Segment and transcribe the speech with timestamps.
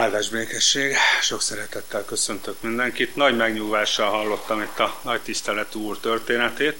[0.00, 3.16] Áldás békesség, sok szeretettel köszöntök mindenkit.
[3.16, 6.76] Nagy megnyugvással hallottam itt a nagy tiszteletű úr történetét.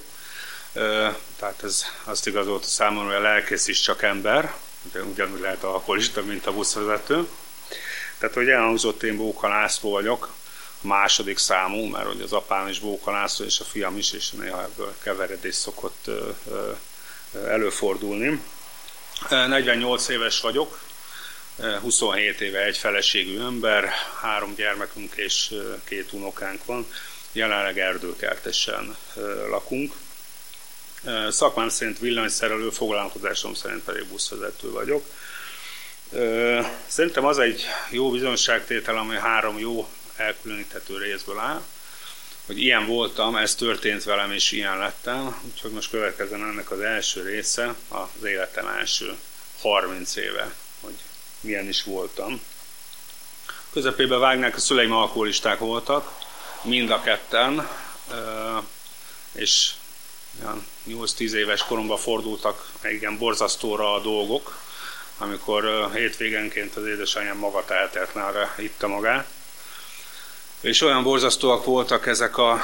[1.37, 4.55] Tehát ez azt igazolta számomra, hogy a lelkész is csak ember,
[5.05, 7.29] ugyanúgy lehet alkoholista, mint a buszvezető.
[8.19, 10.33] Tehát, hogy elhangzott, én Bóka László vagyok,
[10.83, 14.31] a második számú, mert hogy az apám is Bóka László, és a fiam is, és
[14.31, 16.11] néha ebből keveredés szokott
[17.47, 18.43] előfordulni.
[19.29, 20.81] 48 éves vagyok,
[21.81, 23.89] 27 éve egy feleségű ember,
[24.21, 25.55] három gyermekünk és
[25.85, 26.87] két unokánk van.
[27.33, 28.97] Jelenleg erdőkertesen
[29.49, 29.95] lakunk.
[31.29, 35.05] Szakmám szerint villanyszerelő, foglalkozásom szerint pedig buszvezető vagyok.
[36.87, 41.63] Szerintem az egy jó bizonságtétel, ami három jó elkülöníthető részből áll,
[42.47, 47.23] hogy ilyen voltam, ez történt velem, és ilyen lettem, úgyhogy most következzen ennek az első
[47.23, 49.15] része, az életem első
[49.61, 50.55] 30 éve,
[51.41, 52.41] milyen is voltam.
[53.73, 56.13] Közepébe vágnák, a szüleim alkoholisták voltak,
[56.63, 57.69] mind a ketten,
[59.33, 59.71] és
[60.89, 64.59] 8-10 éves koromban fordultak igen borzasztóra a dolgok,
[65.19, 69.27] amikor hétvégenként az édesanyám maga tehetetlenre itta magát.
[70.61, 72.61] És olyan borzasztóak voltak ezek a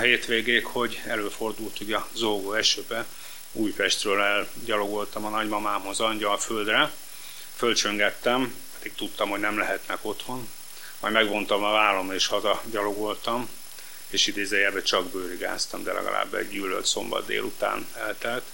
[0.00, 3.06] hétvégék, hogy előfordult ugye zógó esőbe.
[3.52, 6.92] Újpestről elgyalogoltam a nagymamámhoz Angyalföldre,
[7.56, 10.48] fölcsöngettem, pedig tudtam, hogy nem lehetnek otthon.
[11.00, 13.48] Majd megvontam a vállam és haza gyalogoltam,
[14.08, 18.44] és idézőjelben csak bőrigáztam, de legalább egy gyűlölt szombat délután eltelt.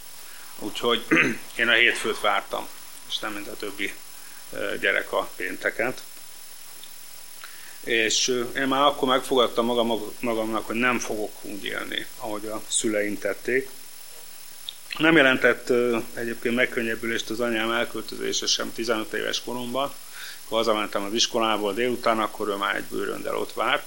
[0.58, 1.06] Úgyhogy
[1.56, 2.68] én a hétfőt vártam,
[3.08, 3.94] és nem mint a többi
[4.80, 6.02] gyerek a pénteket.
[7.84, 13.18] És én már akkor megfogadtam magam, magamnak, hogy nem fogok úgy élni, ahogy a szüleim
[13.18, 13.68] tették.
[14.98, 15.70] Nem jelentett
[16.14, 19.92] egyébként megkönnyebbülést az anyám elköltözése sem 15 éves koromban.
[20.44, 23.84] Akkor hazamentem az iskolából délután, akkor ő már egy bőröndel ott várt,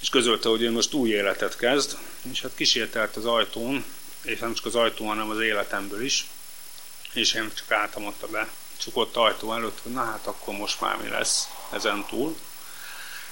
[0.00, 1.96] és közölte, hogy ő most új életet kezd,
[2.30, 3.84] és hát kísértelt az ajtón,
[4.22, 6.26] és nem csak az ajtón, hanem az életemből is,
[7.12, 10.80] és én csak álltam ott a be csukott ajtó előtt, hogy na hát akkor most
[10.80, 12.36] már mi lesz ezen túl.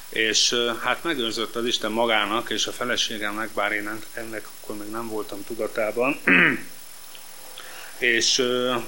[0.09, 5.09] És hát megőrzött az Isten magának és a feleségemnek, bár én ennek akkor még nem
[5.09, 6.21] voltam tudatában.
[7.99, 8.43] és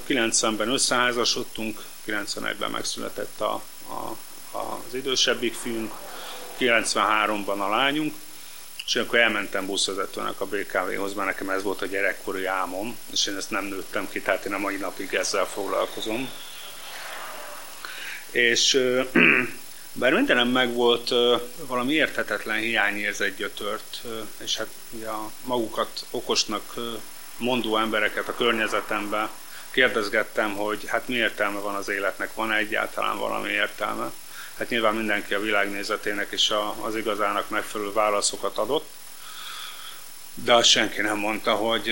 [0.07, 3.53] 90-ben összeházasodtunk, 91-ben megszületett a,
[3.87, 4.17] a,
[4.51, 5.93] az idősebbik fiunk,
[6.59, 8.13] 93-ban a lányunk,
[8.85, 13.35] és akkor elmentem buszvezetőnek a BKV-hoz, mert nekem ez volt a gyerekkori álmom, és én
[13.35, 16.29] ezt nem nőttem ki, tehát én a mai napig ezzel foglalkozom.
[18.31, 18.73] És
[19.97, 21.09] bár mindenem megvolt,
[21.67, 24.01] valami érthetetlen hiányérzet gyötört,
[24.37, 26.73] és hát ugye a magukat okosnak
[27.37, 29.29] mondó embereket a környezetemben
[29.71, 34.11] kérdezgettem, hogy hát mi értelme van az életnek, van egyáltalán valami értelme.
[34.57, 38.89] Hát nyilván mindenki a világnézetének és az igazának megfelelő válaszokat adott,
[40.33, 41.91] de azt senki nem mondta, hogy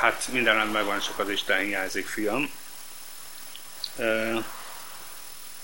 [0.00, 2.50] hát minden rendben van, csak az Isten hiányzik, fiam.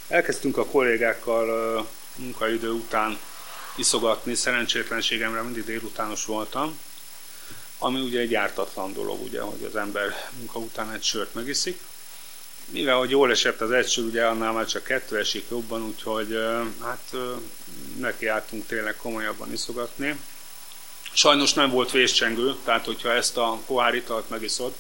[0.09, 3.19] Elkezdtünk a kollégákkal munkaidő után
[3.77, 6.79] iszogatni, szerencsétlenségemre mindig délutános voltam,
[7.79, 11.81] ami ugye egy ártatlan dolog, ugye, hogy az ember munka után egy sört megiszik.
[12.67, 16.39] Mivel, hogy jól esett az egy sör, ugye annál már csak kettő esik jobban, úgyhogy
[16.83, 17.13] hát
[17.99, 20.19] neki álltunk tényleg komolyabban iszogatni.
[21.13, 24.75] Sajnos nem volt véscsengő, tehát hogyha ezt a pohár italt megiszod,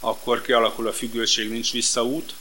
[0.00, 2.34] akkor kialakul a függőség, nincs visszaút,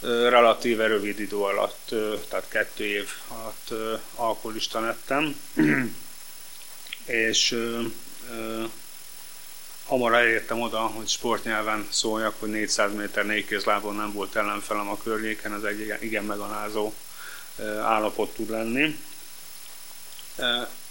[0.00, 1.94] relatíve rövid idő alatt,
[2.28, 3.72] tehát kettő év alatt
[4.14, 5.40] alkoholista lettem,
[7.04, 7.58] és
[9.86, 15.54] hamar elértem oda, hogy sportnyelven szóljak, hogy 400 méter négykézlábon nem volt ellenfelem a környéken,
[15.54, 16.94] ez egy igen megalázó
[17.82, 18.98] állapot tud lenni.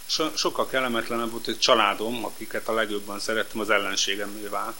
[0.06, 4.76] So, sokkal kellemetlenebb volt egy családom, akiket a legjobban szerettem, az ellenségem vált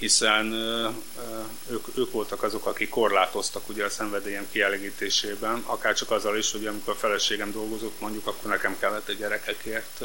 [0.00, 0.52] hiszen
[1.70, 6.66] ők, ők voltak azok, akik korlátoztak ugye a szenvedélyem kielégítésében, akár csak azzal is, hogy
[6.66, 10.00] amikor a feleségem dolgozott, mondjuk akkor nekem kellett egy gyerekekért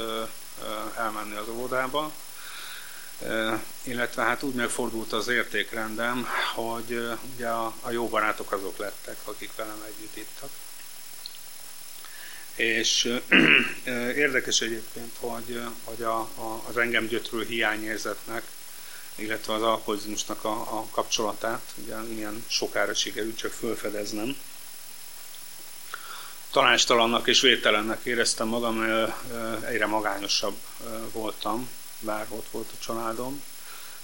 [0.97, 2.11] elmenni az óvodába,
[3.83, 9.51] illetve hát úgy megfordult az értékrendem, hogy ugye a, a jó barátok azok lettek, akik
[9.55, 10.49] velem együtt ittak.
[12.55, 13.19] És
[14.15, 18.43] érdekes egyébként, hogy, hogy a, a, az engem gyötrő hiányérzetnek
[19.15, 24.35] illetve az alkoholizmusnak a, a kapcsolatát, ugye ilyen sokára sikerült csak felfedeznem.
[26.51, 28.83] Tanástalannak és vételennek éreztem magam,
[29.65, 30.55] egyre magányosabb
[31.11, 31.69] voltam,
[31.99, 33.43] bár ott volt a családom,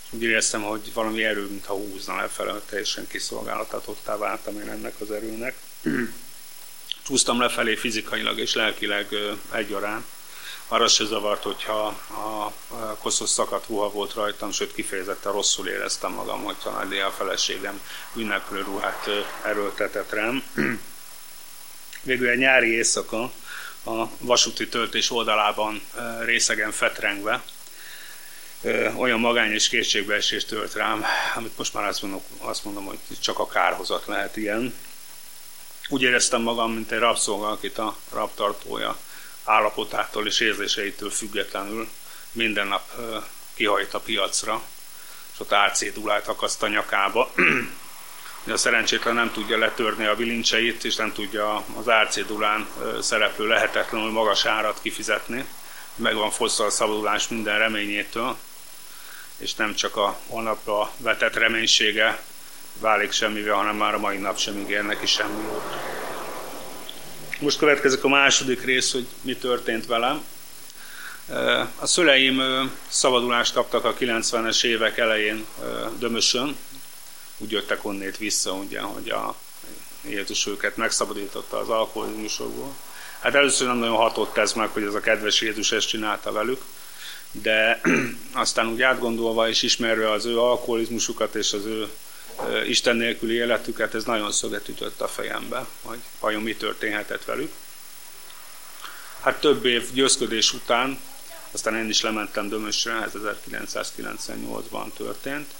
[0.06, 5.12] és úgy éreztem, hogy valami erő, mintha húzna lefelé, teljesen kiszolgáltatottá váltam én ennek az
[5.12, 5.56] erőnek.
[7.06, 9.08] Csúsztam lefelé fizikailag és lelkileg
[9.52, 10.06] egyaránt.
[10.72, 16.44] Arra se zavart, hogyha a koszos szakadt ruha volt rajtam, sőt kifejezetten rosszul éreztem magam,
[16.44, 17.82] hogyha nagy a feleségem
[18.16, 19.10] ünneplő ruhát
[19.46, 20.44] erőltetett rám.
[22.04, 23.32] Végül egy nyári éjszaka
[23.86, 25.82] a vasúti töltés oldalában
[26.26, 27.44] részegen fetrengve,
[28.96, 33.40] olyan magány és kétségbeesést tölt rám, amit most már azt mondom, azt mondom, hogy csak
[33.40, 34.76] a kárhozat lehet ilyen.
[35.90, 38.98] Úgy éreztem magam, mint egy rabszolga, akit a rabtartója
[39.44, 41.90] állapotától és érzéseitől függetlenül
[42.32, 42.90] minden nap
[43.54, 44.62] kihajt a piacra,
[45.34, 47.32] és ott árcédulát akaszt a nyakába.
[48.48, 52.68] A szerencsétlen nem tudja letörni a bilincseit, és nem tudja az árcédulán
[53.02, 55.46] szereplő lehetetlenül magas árat kifizetni.
[55.96, 58.38] Meg van fosztva a szabadulás minden reményétől,
[59.38, 62.22] és nem csak a holnapra vetett reménysége
[62.80, 66.00] válik semmivel, hanem már a mai nap sem ígér neki semmi jót.
[67.42, 70.24] Most következik a második rész, hogy mi történt velem.
[71.80, 72.42] A szüleim
[72.88, 75.46] szabadulást kaptak a 90-es évek elején
[76.00, 76.58] Dömösön.
[77.38, 79.36] Úgy jöttek onnét vissza, ugye, hogy a
[80.08, 82.76] Jézus őket megszabadította az alkoholizmusokból.
[83.20, 86.62] Hát először nem nagyon hatott ez meg, hogy ez a kedves Jézus ezt csinálta velük,
[87.32, 87.82] de
[88.34, 91.90] aztán úgy átgondolva és ismerve az ő alkoholizmusukat és az ő
[92.66, 97.54] Isten nélküli életüket, ez nagyon szöget ütött a fejembe, hogy vajon mi történhetett velük.
[99.22, 101.00] Hát több év győzködés után,
[101.51, 103.12] aztán én is lementem Dömösre, ez
[103.51, 105.51] 1998-ban történt,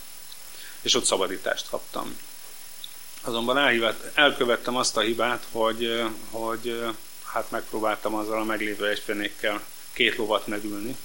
[0.82, 2.18] és ott szabadítást kaptam.
[3.22, 6.84] Azonban elhívett, elkövettem azt a hibát, hogy, hogy
[7.26, 9.62] hát megpróbáltam azzal a meglévő egyfenékkel
[9.94, 10.96] két lovat megülni,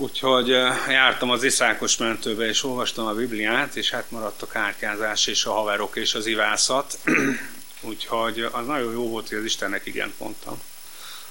[0.00, 0.48] Úgyhogy
[0.88, 5.52] jártam az Iszákos mentőbe, és olvastam a Bibliát, és hát maradt a kártyázás, és a
[5.52, 6.98] haverok, és az ivászat.
[7.80, 10.62] Úgyhogy az nagyon jó volt, hogy az Istennek igen mondtam.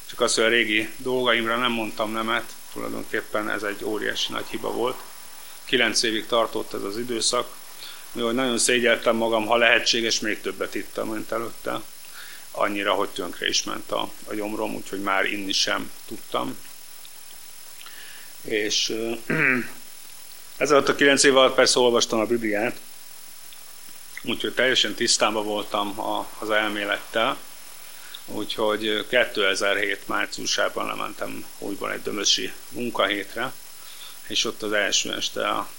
[0.05, 2.43] Csak az, hogy a régi dolgaimra nem mondtam nemet,
[2.73, 4.97] tulajdonképpen ez egy óriási nagy hiba volt.
[5.65, 7.55] Kilenc évig tartott ez az időszak,
[8.11, 11.81] mivel nagyon szégyeltem magam, ha lehetséges, még többet ittam, mint előtte.
[12.51, 16.57] Annyira, hogy tönkre is ment a, a gyomrom, úgyhogy már inni sem tudtam
[18.47, 18.93] és
[20.57, 22.75] ez alatt a kilenc év alatt persze olvastam a Bibliát,
[24.23, 25.99] úgyhogy teljesen tisztában voltam
[26.39, 27.37] az elmélettel,
[28.25, 33.53] úgyhogy 2007 márciusában lementem újból egy dömösi munkahétre,
[34.27, 35.69] és ott az első este a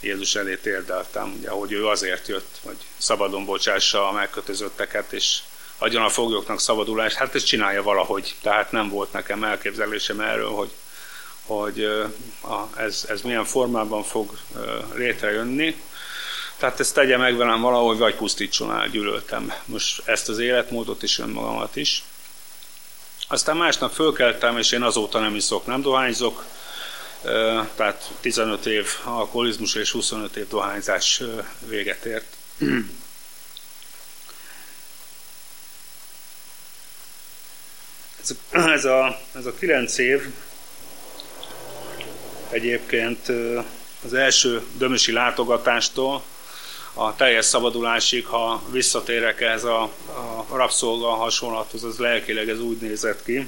[0.00, 5.38] Jézus elé térdeltem, ugye, hogy ő azért jött, hogy szabadon bocsássa a megkötözötteket, és
[5.78, 7.16] adjon a foglyoknak szabadulást.
[7.16, 10.70] Hát ezt csinálja valahogy, tehát nem volt nekem elképzelésem erről, hogy
[11.46, 11.88] hogy
[12.76, 14.38] ez, ez milyen formában fog
[14.94, 15.82] létrejönni.
[16.56, 21.18] Tehát ezt tegye meg velem valahogy, vagy pusztítson el, gyűlöltem most ezt az életmódot is,
[21.18, 22.04] önmagamat is.
[23.28, 26.44] Aztán másnap fölkeltem, és én azóta nem iszok, nem dohányzok,
[27.74, 31.22] tehát 15 év alkoholizmus és 25 év dohányzás
[31.66, 32.36] véget ért.
[38.20, 40.32] Ez ez a, ez a 9 év
[42.54, 43.28] egyébként
[44.04, 46.22] az első dömösi látogatástól
[46.92, 49.82] a teljes szabadulásig, ha visszatérek ez a,
[50.48, 53.46] a rabszolga hasonlathoz, az lelkileg ez úgy nézett ki,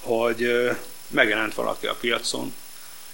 [0.00, 0.70] hogy
[1.08, 2.54] megjelent valaki a piacon,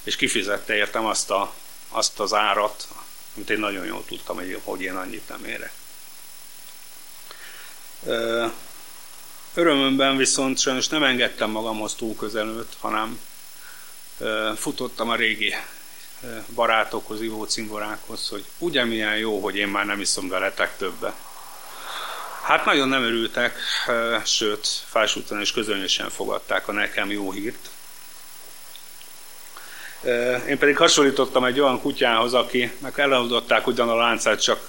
[0.03, 1.55] és kifizette értem azt, a,
[1.89, 2.89] azt az árat,
[3.35, 5.73] amit én nagyon jól tudtam, hogy én annyit nem érek.
[9.55, 13.19] Örömömben viszont sajnos nem engedtem magamhoz túl közelőt, hanem
[14.57, 15.55] futottam a régi
[16.55, 21.15] barátokhoz, ivó cimborákhoz, hogy ugye milyen jó, hogy én már nem iszom veletek többet.
[22.43, 23.59] Hát nagyon nem örültek,
[24.25, 27.69] sőt, fásultan és közönösen fogadták a nekem jó hírt.
[30.49, 34.69] Én pedig hasonlítottam egy olyan kutyához, akinek elhudották ugyan a láncát, csak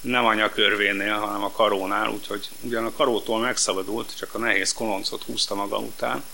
[0.00, 5.22] nem a nyakörvénél, hanem a karónál, úgyhogy ugyan a karótól megszabadult, csak a nehéz koloncot
[5.22, 6.24] húzta maga után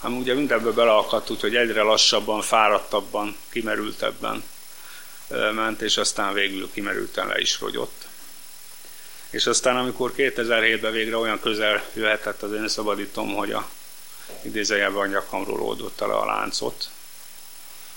[0.00, 4.42] hanem ugye mindenből beleakadt, úgyhogy egyre lassabban, fáradtabban, kimerültebben
[5.28, 8.06] ment, és aztán végül kimerülten le is rogyott.
[9.30, 13.68] És aztán, amikor 2007-ben végre olyan közel jöhetett az én szabadítom, hogy a
[14.42, 16.90] idézőjelben a nyakamról oldotta le a láncot,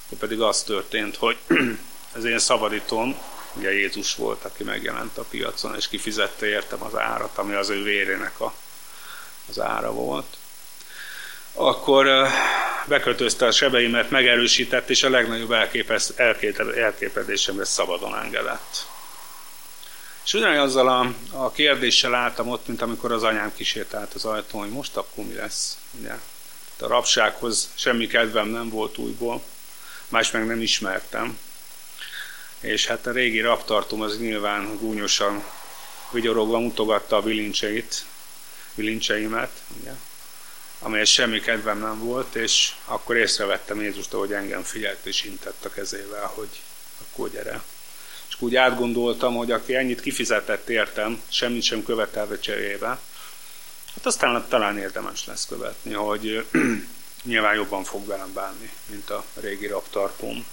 [0.06, 1.38] akkor pedig az történt, hogy
[2.16, 3.18] az én szabadítom,
[3.54, 7.84] ugye Jézus volt, aki megjelent a piacon, és kifizette értem az árat, ami az ő
[7.84, 8.54] vérének a,
[9.50, 10.38] az ára volt
[11.54, 12.28] akkor
[12.86, 15.52] bekötözte a sebeimet, megerősített, és a legnagyobb
[16.76, 18.86] elképedésemre szabadon engedett.
[20.26, 24.70] És ugyanazzal a, a kérdéssel álltam ott, mint amikor az anyám kísértált az ajtón, hogy
[24.70, 25.78] most akkor mi lesz.
[26.00, 26.14] Ugye?
[26.80, 29.44] A rabsághoz semmi kedvem nem volt újból,
[30.08, 31.40] más meg nem ismertem.
[32.60, 35.44] És hát a régi raptartom az nyilván gúnyosan
[36.12, 38.06] vigyorogva mutogatta a bilincseit,
[38.76, 39.92] bilincseimet, ugye?
[40.84, 45.70] Amelyet semmi kedvem nem volt, és akkor észrevettem Jézust, hogy engem figyelt és intett a
[45.70, 46.62] kezével, hogy
[47.02, 47.62] akkor gyere.
[48.28, 52.88] És úgy átgondoltam, hogy aki ennyit kifizetett értem, semmit sem követelve cserébe,
[53.96, 56.46] hát aztán talán érdemes lesz követni, hogy
[57.24, 60.46] nyilván jobban fog velem bánni, mint a régi raptartóm.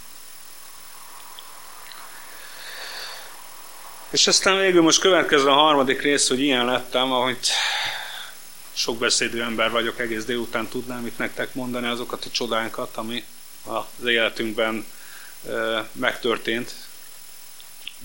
[4.10, 7.38] És aztán végül most következő a harmadik rész, hogy ilyen lettem, ahogy
[8.80, 13.24] sok beszédű ember vagyok, egész délután tudnám itt nektek mondani azokat a csodánkat, ami
[13.64, 14.86] az életünkben
[15.92, 16.74] megtörtént,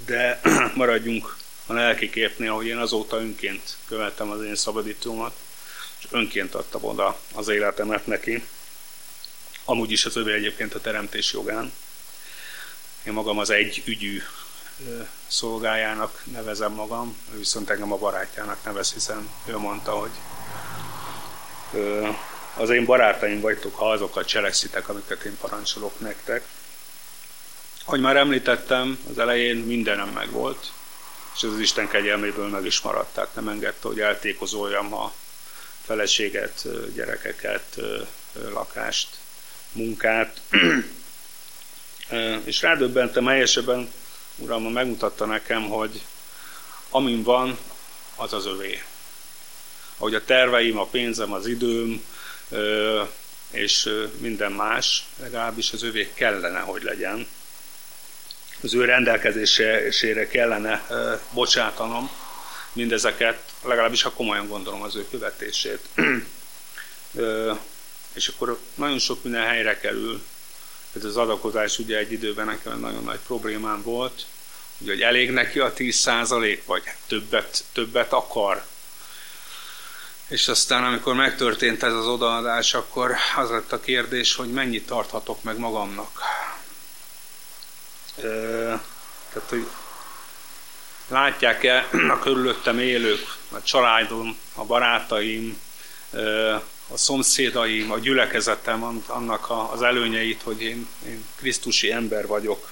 [0.05, 0.41] de
[0.75, 5.36] maradjunk a lelki képnél, hogy én azóta önként követtem az én szabadítómat,
[6.00, 8.46] és önként adtam oda az életemet neki.
[9.65, 11.74] Amúgy is az övé egyébként a teremtés jogán.
[13.03, 14.22] Én magam az egy ügyű
[15.27, 20.12] szolgájának nevezem magam, viszont engem a barátjának nevez, hiszen ő mondta, hogy
[22.58, 26.44] az én barátaim vagytok, ha azokat cselekszitek, amiket én parancsolok nektek.
[27.86, 30.72] Ahogy már említettem, az elején mindenem megvolt,
[31.36, 35.13] és ez az Isten kegyelméből meg is maradt, tehát nem engedte, hogy eltékozoljam a
[35.86, 37.77] feleséget, gyerekeket,
[38.34, 39.08] lakást,
[39.72, 40.41] munkát.
[42.44, 43.91] és rádöbbentem helyesebben,
[44.38, 46.01] Uram, megmutatta nekem, hogy
[46.89, 47.58] amin van,
[48.15, 48.84] az az övé.
[49.98, 52.04] Ahogy a terveim, a pénzem, az időm,
[53.52, 57.28] és minden más, legalábbis az övé kellene, hogy legyen.
[58.62, 60.88] Az ő rendelkezésére kellene
[61.34, 62.10] bocsátanom
[62.74, 65.80] mindezeket, legalábbis ha komolyan gondolom az ő követését.
[68.14, 70.24] és akkor nagyon sok minden helyre kerül,
[70.96, 74.25] ez az adakozás ugye egy időben nekem nagyon nagy problémám volt,
[74.78, 78.66] ugye, hogy elég neki a 10% vagy többet, többet akar.
[80.27, 85.44] És aztán, amikor megtörtént ez az odaadás, akkor az lett a kérdés, hogy mennyit tarthatok
[85.44, 86.22] meg magamnak.
[88.15, 89.67] Tehát, hogy
[91.08, 95.60] látják-e a körülöttem élők, a családom, a barátaim,
[96.88, 102.72] a szomszédaim, a gyülekezetem annak az előnyeit, hogy én, én Krisztusi ember vagyok.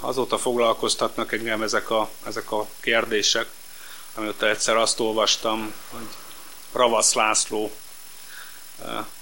[0.00, 3.46] Azóta foglalkoztatnak engem ezek a, ezek a kérdések,
[4.14, 6.06] amióta egyszer azt olvastam, hogy
[6.72, 7.72] Ravasz László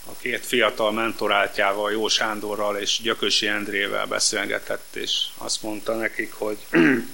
[0.07, 6.59] a két fiatal mentorátjával, Jó Sándorral és Gyökösi Endrével beszélgetett, és azt mondta nekik, hogy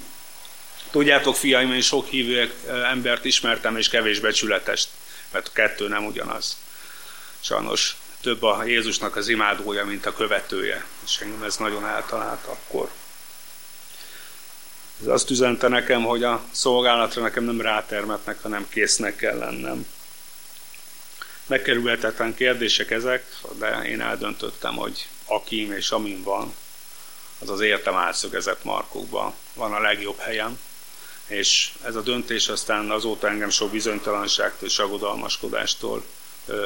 [0.90, 4.88] tudjátok, fiaim, én sok hívő embert ismertem, és kevés becsületest
[5.36, 6.56] mert a kettő nem ugyanaz.
[7.40, 12.90] Sajnos több a Jézusnak az imádója, mint a követője, és engem ez nagyon eltalált akkor.
[15.00, 19.86] Ez azt üzente nekem, hogy a szolgálatra nekem nem rátermetnek, hanem késznek kell lennem.
[21.46, 26.54] Megkerülhetetlen kérdések ezek, de én eldöntöttem, hogy akim és amin van,
[27.38, 30.58] az az értem átszögezett markokban van a legjobb helyem,
[31.26, 36.04] és ez a döntés aztán azóta engem sok bizonytalanságtól és aggodalmaskodástól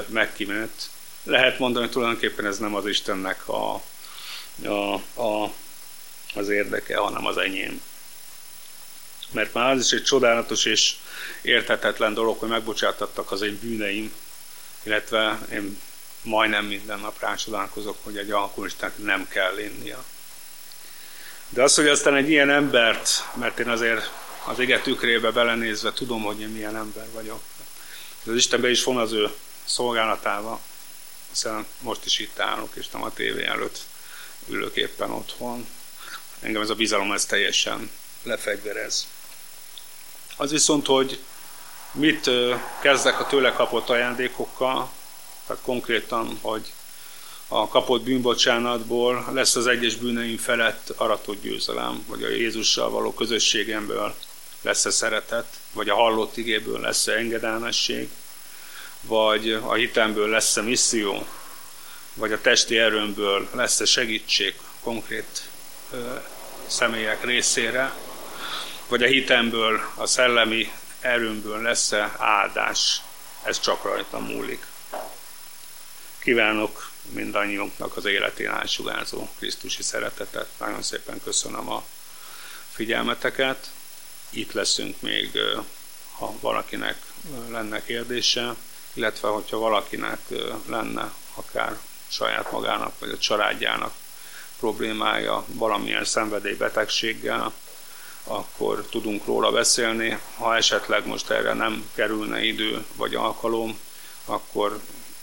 [0.06, 0.90] megkímélt.
[1.22, 3.82] Lehet mondani, hogy tulajdonképpen ez nem az Istennek a,
[4.64, 5.52] a, a,
[6.34, 7.82] az érdeke, hanem az enyém.
[9.32, 10.94] Mert már az is egy csodálatos és
[11.42, 14.12] érthetetlen dolog, hogy megbocsátattak az én bűneim,
[14.82, 15.78] illetve én
[16.22, 20.04] majdnem minden nap rácsodálkozok, hogy egy alkoholistának nem kell lennia.
[21.48, 24.10] De az, hogy aztán egy ilyen embert, mert én azért
[24.44, 27.42] az ége tükrébe belenézve tudom, hogy én milyen ember vagyok.
[28.26, 29.30] Az Isten be is von az ő
[29.64, 30.60] szolgálatába,
[31.28, 33.78] hiszen most is itt állok, és nem a tévé előtt
[34.48, 35.66] ülök éppen otthon.
[36.40, 37.90] Engem ez a bizalom ez teljesen
[38.22, 39.06] lefegyverez.
[40.40, 41.18] Az viszont, hogy
[41.92, 42.30] mit
[42.82, 44.90] kezdek a tőle kapott ajándékokkal,
[45.46, 46.72] tehát konkrétan, hogy
[47.48, 54.14] a kapott bűnbocsánatból lesz az egyes bűneim felett aratott győzelem, vagy a Jézussal való közösségemből
[54.62, 58.08] lesz-e szeretet, vagy a hallott igéből lesz-e engedelmesség,
[59.00, 61.26] vagy a hitemből lesz-e misszió,
[62.14, 65.48] vagy a testi erőmből lesz-e segítség konkrét
[65.90, 66.14] ö,
[66.66, 67.94] személyek részére,
[68.90, 73.02] vagy a hitemből, a szellemi erőmből lesz-e áldás.
[73.42, 74.66] Ez csak rajta múlik.
[76.18, 80.48] Kívánok mindannyiunknak az életén átsugárzó Krisztusi szeretetet.
[80.58, 81.84] Nagyon szépen köszönöm a
[82.72, 83.70] figyelmeteket.
[84.30, 85.38] Itt leszünk még,
[86.16, 86.96] ha valakinek
[87.48, 88.54] lenne kérdése,
[88.92, 90.20] illetve hogyha valakinek
[90.66, 91.78] lenne akár
[92.08, 93.92] saját magának vagy a családjának
[94.58, 97.52] problémája valamilyen szenvedélybetegséggel,
[98.24, 100.18] akkor tudunk róla beszélni.
[100.36, 103.78] Ha esetleg most erre nem kerülne idő vagy alkalom,
[104.24, 104.80] akkor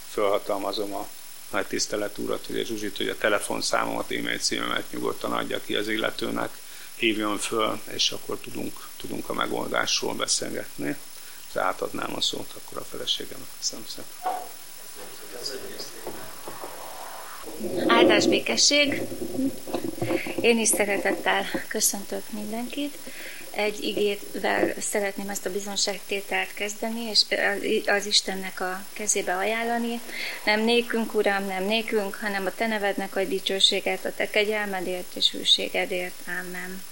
[0.09, 1.07] felhatalmazom a
[1.51, 6.57] nagy tisztelet úrat, hogy Zsuzsit, hogy a telefonszámomat, e-mail címemet nyugodtan adja ki az illetőnek,
[6.95, 10.95] hívjon föl, és akkor tudunk, tudunk a megoldásról beszélgetni.
[11.49, 13.47] És átadnám a szót akkor a feleségemnek.
[13.57, 14.45] Köszönöm szépen.
[17.87, 19.01] Áldás békesség!
[20.47, 22.97] Én is szeretettel köszöntök mindenkit.
[23.51, 27.21] Egy igével szeretném ezt a bizonságtételt kezdeni, és
[27.85, 29.99] az Istennek a kezébe ajánlani.
[30.45, 35.31] Nem nékünk, Uram, nem nékünk, hanem a Te nevednek a dicsőséget, a Te kegyelmedért és
[35.31, 36.13] hűségedért.
[36.27, 36.83] Amen.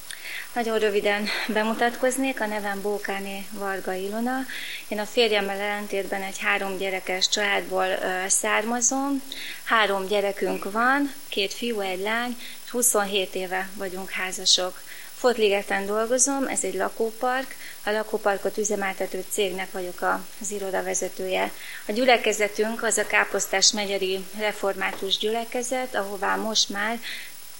[0.53, 4.39] Nagyon röviden bemutatkoznék, a nevem Bókáné Varga Ilona.
[4.87, 7.87] Én a férjemmel ellentétben egy három gyerekes családból
[8.27, 9.21] származom.
[9.63, 12.37] Három gyerekünk van, két fiú, egy lány,
[12.75, 14.81] 27 éve vagyunk házasok.
[15.15, 17.55] Fotligeten dolgozom, ez egy lakópark.
[17.85, 20.01] A lakóparkot üzemeltető cégnek vagyok
[20.41, 21.51] az irodavezetője.
[21.87, 26.99] A gyülekezetünk az a Káposztás megyeri református gyülekezet, ahová most már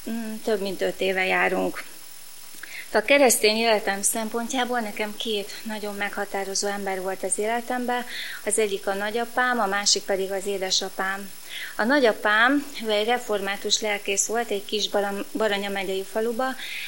[0.09, 1.83] mm, több mint öt éve járunk.
[2.95, 8.05] A keresztény életem szempontjából nekem két nagyon meghatározó ember volt az életemben,
[8.45, 11.31] az egyik a nagyapám, a másik pedig az édesapám.
[11.77, 14.89] A nagyapám, ő egy református lelkész volt egy kis
[15.31, 16.45] Baranya megyei faluba,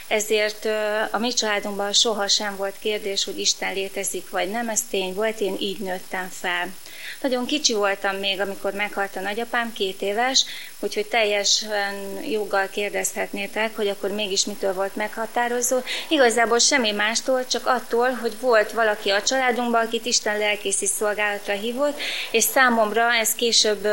[0.08, 0.66] ezért
[1.12, 5.40] a mi családunkban soha sem volt kérdés, hogy Isten létezik vagy nem, ez tény volt,
[5.40, 6.68] én így nőttem fel.
[7.22, 10.46] Nagyon kicsi voltam még, amikor meghalt a nagyapám, két éves,
[10.80, 15.78] úgyhogy teljesen joggal kérdezhetnétek, hogy akkor mégis mitől volt meghatározó.
[16.08, 22.00] Igazából semmi mástól, csak attól, hogy volt valaki a családunkban, akit Isten lelkészi szolgálatra hívott,
[22.32, 23.88] és számomra ez később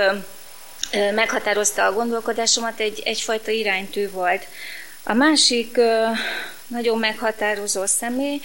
[1.14, 4.46] meghatározta a gondolkodásomat, egy, egyfajta iránytű volt.
[5.05, 5.81] A másik
[6.66, 8.40] nagyon meghatározó személy,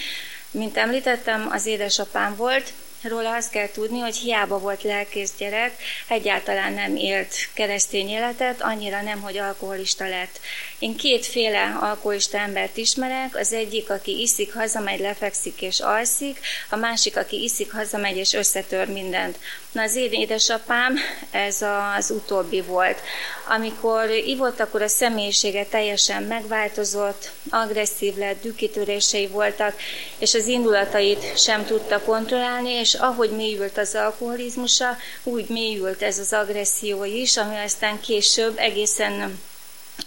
[0.50, 6.72] mint említettem, az édesapám volt, Róla azt kell tudni, hogy hiába volt lelkész gyerek, egyáltalán
[6.72, 10.40] nem élt keresztény életet, annyira nem, hogy alkoholista lett.
[10.78, 17.16] Én kétféle alkoholista embert ismerek, az egyik, aki iszik, hazamegy, lefekszik és alszik, a másik,
[17.16, 19.38] aki iszik, hazamegy és összetör mindent.
[19.72, 20.96] Na az én édesapám
[21.30, 21.62] ez
[21.96, 23.00] az utóbbi volt.
[23.48, 29.76] Amikor ivott, akkor a személyisége teljesen megváltozott, agresszív lett, dükitörései voltak,
[30.18, 36.32] és az indulatait sem tudta kontrollálni, és ahogy mélyült az alkoholizmusa, úgy mélyült ez az
[36.32, 39.40] agresszió is, ami aztán később egészen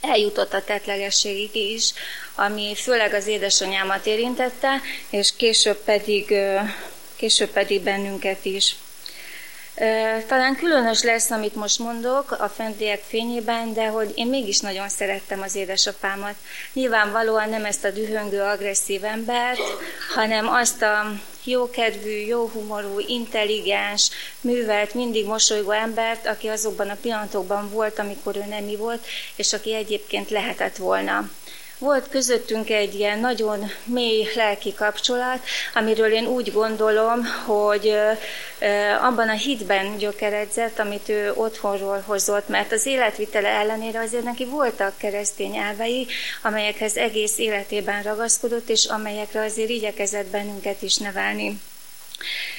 [0.01, 1.93] eljutott a tetlegességig is,
[2.35, 6.33] ami főleg az édesanyámat érintette, és később pedig,
[7.15, 8.75] később pedig bennünket is.
[10.27, 15.41] Talán különös lesz, amit most mondok a fentiek fényében, de hogy én mégis nagyon szerettem
[15.41, 16.35] az édesapámat.
[16.73, 19.61] Nyilvánvalóan nem ezt a dühöngő, agresszív embert,
[20.15, 21.11] hanem azt a
[21.43, 24.09] jókedvű, jóhumorú, intelligens,
[24.41, 29.75] művelt, mindig mosolygó embert, aki azokban a pillanatokban volt, amikor ő nem volt, és aki
[29.75, 31.29] egyébként lehetett volna.
[31.83, 35.39] Volt közöttünk egy ilyen nagyon mély lelki kapcsolat,
[35.73, 37.95] amiről én úgy gondolom, hogy
[39.01, 44.97] abban a hitben gyökeredzett, amit ő otthonról hozott, mert az életvitele ellenére azért neki voltak
[44.97, 46.07] keresztény elvei,
[46.41, 51.59] amelyekhez egész életében ragaszkodott, és amelyekre azért igyekezett bennünket is nevelni.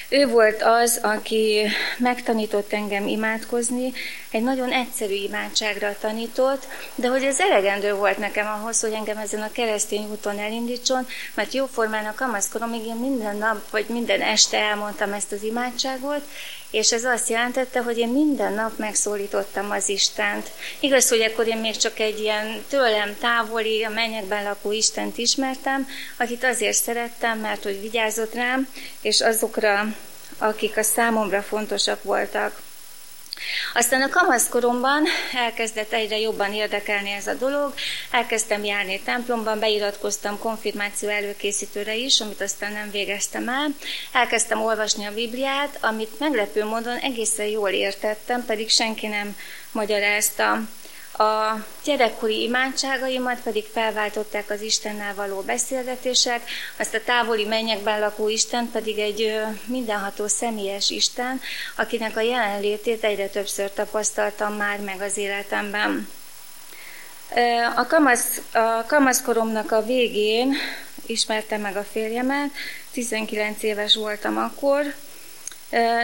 [0.09, 3.93] Ő volt az, aki megtanított engem imádkozni,
[4.29, 9.41] egy nagyon egyszerű imádságra tanított, de hogy ez elegendő volt nekem ahhoz, hogy engem ezen
[9.41, 15.13] a keresztény úton elindítson, mert jóformán a kamaszkoromig én minden nap, vagy minden este elmondtam
[15.13, 16.21] ezt az imádságot,
[16.71, 20.51] és ez azt jelentette, hogy én minden nap megszólítottam az Istent.
[20.79, 25.87] Igaz, hogy akkor én még csak egy ilyen tőlem távoli, a mennyekben lakó Istent ismertem,
[26.17, 28.67] akit azért szerettem, mert hogy vigyázott rám,
[29.01, 29.94] és azokra,
[30.37, 32.61] akik a számomra fontosak voltak.
[33.73, 37.73] Aztán a kamaszkoromban elkezdett egyre jobban érdekelni ez a dolog,
[38.11, 43.67] elkezdtem járni templomban, beiratkoztam konfirmáció előkészítőre is, amit aztán nem végeztem el,
[44.11, 49.37] elkezdtem olvasni a Bibliát, amit meglepő módon egészen jól értettem, pedig senki nem
[49.71, 50.59] magyarázta.
[51.17, 56.41] A gyerekkori imádságaimat pedig felváltották az Istennel való beszélgetések,
[56.77, 61.41] azt a távoli mennyekben lakó Isten pedig egy mindenható személyes Isten,
[61.75, 66.09] akinek a jelenlétét egyre többször tapasztaltam már meg az életemben.
[67.75, 70.55] A, kamasz, a kamaszkoromnak a végén
[71.05, 72.49] ismertem meg a férjemet,
[72.91, 74.93] 19 éves voltam akkor,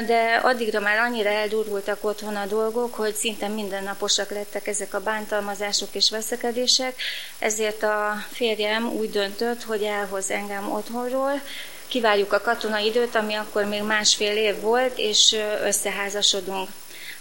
[0.06, 5.89] de addigra már annyira eldurvultak otthon a dolgok, hogy szinte mindennaposak lettek ezek a bántalmazások
[5.91, 7.02] és veszekedések,
[7.39, 11.41] ezért a férjem úgy döntött, hogy elhoz engem otthonról,
[11.88, 16.69] kivárjuk a katonai időt, ami akkor még másfél év volt, és összeházasodunk.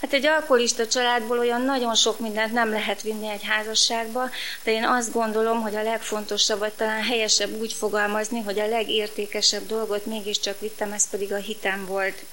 [0.00, 4.30] Hát egy alkoholista családból olyan nagyon sok mindent nem lehet vinni egy házasságba,
[4.64, 9.66] de én azt gondolom, hogy a legfontosabb, vagy talán helyesebb úgy fogalmazni, hogy a legértékesebb
[9.66, 12.24] dolgot mégiscsak vittem, ez pedig a hitem volt.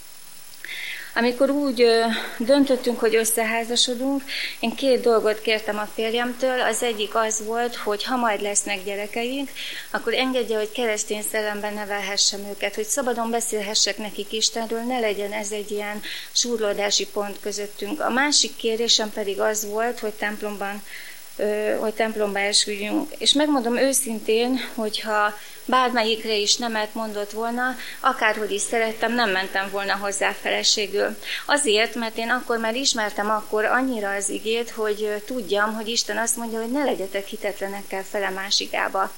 [1.17, 1.85] Amikor úgy
[2.37, 4.23] döntöttünk, hogy összeházasodunk,
[4.59, 6.61] én két dolgot kértem a férjemtől.
[6.61, 9.49] Az egyik az volt, hogy ha majd lesznek gyerekeink,
[9.91, 15.51] akkor engedje, hogy keresztény szellemben nevelhessem őket, hogy szabadon beszélhessek nekik Istenről, ne legyen ez
[15.51, 16.01] egy ilyen
[16.31, 18.01] súrlódási pont közöttünk.
[18.01, 20.81] A másik kérésem pedig az volt, hogy templomban
[21.79, 23.11] hogy templomba esküdjünk.
[23.17, 29.95] És megmondom őszintén, hogyha bármelyikre is nemet mondott volna, akárhogy is szerettem, nem mentem volna
[29.95, 31.17] hozzá feleségül.
[31.45, 36.37] Azért, mert én akkor már ismertem akkor annyira az igét, hogy tudjam, hogy Isten azt
[36.37, 39.11] mondja, hogy ne legyetek hitetlenekkel fele másikába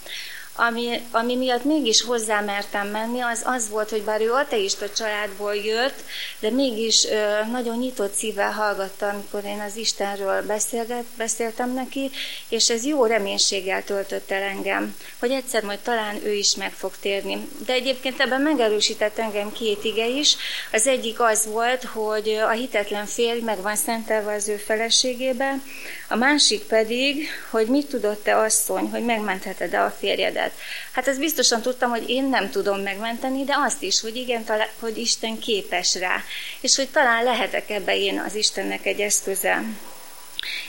[0.67, 5.55] ami, ami miatt mégis hozzá mertem menni, az az volt, hogy bár ő ateista családból
[5.55, 6.03] jött,
[6.39, 12.11] de mégis ö, nagyon nyitott szívvel hallgatta, amikor én az Istenről beszélget, beszéltem neki,
[12.49, 16.91] és ez jó reménységgel töltött el engem, hogy egyszer majd talán ő is meg fog
[16.99, 17.47] térni.
[17.65, 20.35] De egyébként ebben megerősített engem két ige is.
[20.71, 25.59] Az egyik az volt, hogy a hitetlen férj meg van szentelve az ő feleségébe,
[26.07, 30.48] a másik pedig, hogy mit tudott te asszony, hogy megmentheted-e a férjedet.
[30.91, 34.67] Hát ezt biztosan tudtam, hogy én nem tudom megmenteni, de azt is, hogy igen, talán,
[34.79, 36.23] hogy Isten képes rá,
[36.61, 39.63] és hogy talán lehetek ebbe én az Istennek egy eszköze.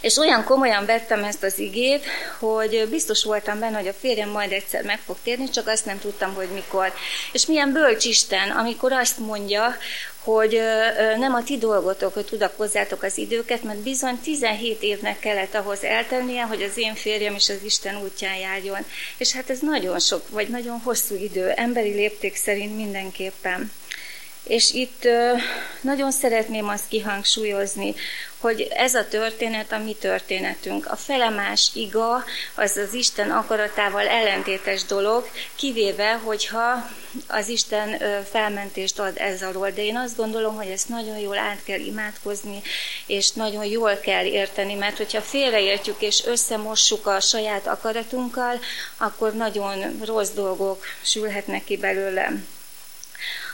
[0.01, 2.05] És olyan komolyan vettem ezt az igét,
[2.39, 5.99] hogy biztos voltam benne, hogy a férjem majd egyszer meg fog térni, csak azt nem
[5.99, 6.93] tudtam, hogy mikor.
[7.33, 9.77] És milyen bölcs Isten, amikor azt mondja,
[10.21, 10.61] hogy
[11.19, 16.43] nem a ti dolgotok, hogy tudakozzátok az időket, mert bizony 17 évnek kellett ahhoz eltennie,
[16.43, 18.85] hogy az én férjem is az Isten útján járjon.
[19.17, 23.73] És hát ez nagyon sok, vagy nagyon hosszú idő, emberi lépték szerint mindenképpen.
[24.51, 25.09] És itt
[25.81, 27.95] nagyon szeretném azt kihangsúlyozni,
[28.39, 30.87] hogy ez a történet a mi történetünk.
[30.87, 36.91] A felemás iga az az Isten akaratával ellentétes dolog, kivéve, hogyha
[37.27, 39.71] az Isten felmentést ad ez alól.
[39.71, 42.63] De én azt gondolom, hogy ezt nagyon jól át kell imádkozni,
[43.07, 48.61] és nagyon jól kell érteni, mert hogyha félreértjük és összemossuk a saját akaratunkkal,
[48.97, 52.33] akkor nagyon rossz dolgok sülhetnek ki belőle.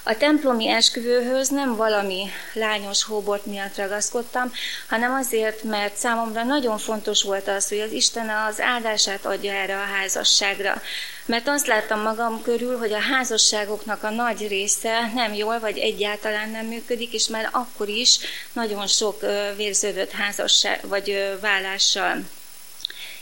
[0.08, 4.52] A templomi esküvőhöz nem valami lányos hóbort miatt ragaszkodtam,
[4.88, 9.76] hanem azért, mert számomra nagyon fontos volt az, hogy az Isten az áldását adja erre
[9.76, 10.82] a házasságra.
[11.24, 16.50] Mert azt láttam magam körül, hogy a házasságoknak a nagy része nem jól, vagy egyáltalán
[16.50, 18.18] nem működik, és már akkor is
[18.52, 19.20] nagyon sok
[19.56, 22.18] vérződött házasság, vagy vállással.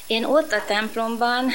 [0.07, 1.53] Én ott a templomban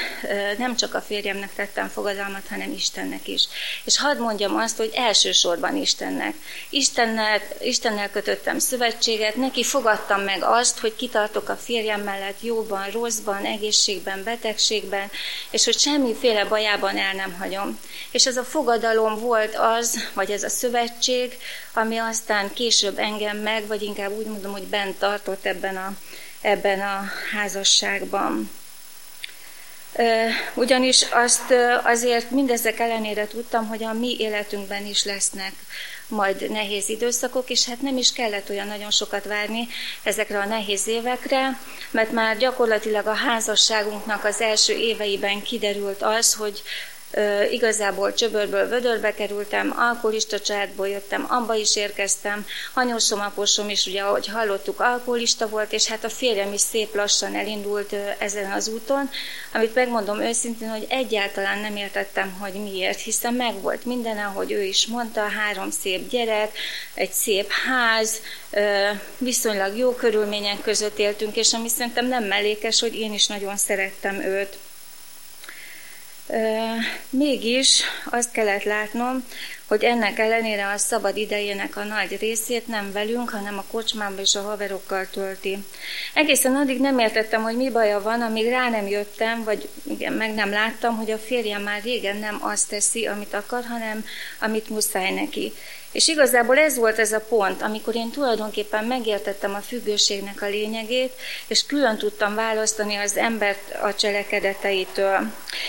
[0.58, 3.44] nem csak a férjemnek tettem fogadalmat, hanem Istennek is.
[3.84, 6.34] És hadd mondjam azt, hogy elsősorban Istennek.
[6.70, 13.44] Istennel, Istennel kötöttem szövetséget, neki fogadtam meg azt, hogy kitartok a férjem mellett jóban, rosszban,
[13.44, 15.10] egészségben, betegségben,
[15.50, 17.80] és hogy semmiféle bajában el nem hagyom.
[18.10, 21.38] És ez a fogadalom volt az, vagy ez a szövetség,
[21.74, 25.92] ami aztán később engem meg, vagy inkább úgy mondom, hogy bent tartott ebben a
[26.40, 28.50] ebben a házasságban.
[30.54, 35.52] Ugyanis azt azért mindezek ellenére tudtam, hogy a mi életünkben is lesznek
[36.10, 39.68] majd nehéz időszakok, és hát nem is kellett olyan nagyon sokat várni
[40.02, 41.58] ezekre a nehéz évekre,
[41.90, 46.62] mert már gyakorlatilag a házasságunknak az első éveiben kiderült az, hogy
[47.50, 54.26] igazából csöbörből vödörbe kerültem, alkoholista családból jöttem, abba is érkeztem, anyósom, aposom is, ugye, ahogy
[54.26, 59.10] hallottuk, alkoholista volt, és hát a férjem is szép lassan elindult ezen az úton,
[59.52, 64.86] amit megmondom őszintén, hogy egyáltalán nem értettem, hogy miért, hiszen megvolt minden, ahogy ő is
[64.86, 66.58] mondta, három szép gyerek,
[66.94, 68.20] egy szép ház,
[69.18, 74.20] viszonylag jó körülmények között éltünk, és ami szerintem nem mellékes, hogy én is nagyon szerettem
[74.20, 74.58] őt.
[77.10, 79.24] Mégis azt kellett látnom,
[79.66, 84.34] hogy ennek ellenére a szabad idejének a nagy részét nem velünk, hanem a kocsmában és
[84.34, 85.58] a haverokkal tölti.
[86.14, 90.34] Egészen addig nem értettem, hogy mi baja van, amíg rá nem jöttem, vagy igen, meg
[90.34, 94.04] nem láttam, hogy a férjem már régen nem azt teszi, amit akar, hanem
[94.40, 95.52] amit muszáj neki.
[95.92, 101.12] És igazából ez volt ez a pont, amikor én tulajdonképpen megértettem a függőségnek a lényegét,
[101.46, 105.18] és külön tudtam választani az embert a cselekedeteitől.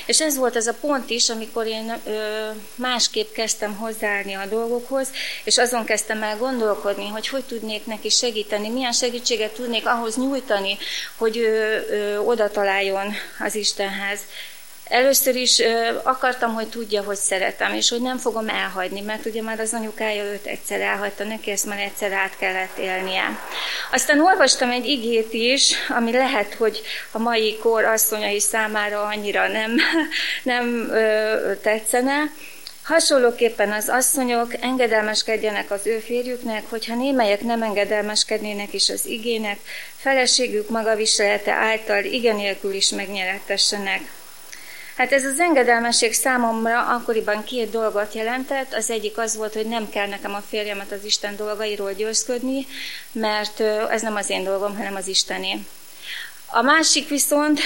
[0.06, 5.08] És ez volt az a pont is, amikor én ö, másképp kezdtem hozzáállni a dolgokhoz,
[5.44, 10.78] és azon kezdtem el gondolkodni, hogy hogy tudnék neki segíteni, milyen segítséget tudnék ahhoz nyújtani,
[11.16, 14.20] hogy ö, ö, oda találjon az Istenhez.
[14.92, 15.62] Először is
[16.04, 20.24] akartam, hogy tudja, hogy szeretem, és hogy nem fogom elhagyni, mert ugye már az anyukája
[20.24, 23.40] őt egyszer elhagyta, neki ezt már egyszer át kellett élnie.
[23.92, 29.76] Aztán olvastam egy igét is, ami lehet, hogy a mai kor asszonyai számára annyira nem,
[30.44, 32.32] nem ö, tetszene,
[32.84, 39.60] Hasonlóképpen az asszonyok engedelmeskedjenek az ő férjüknek, hogyha némelyek nem engedelmeskednének is az igének,
[39.98, 44.02] feleségük magaviselete által igenélkül is megnyerettessenek.
[45.02, 48.74] Hát ez az engedelmesség számomra akkoriban két dolgot jelentett.
[48.74, 52.68] Az egyik az volt, hogy nem kell nekem a férjemet az Isten dolgairól győzködni,
[53.12, 53.60] mert
[53.90, 55.60] ez nem az én dolgom, hanem az Istené.
[56.46, 57.60] A másik viszont,